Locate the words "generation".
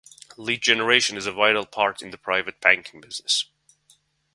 0.63-1.15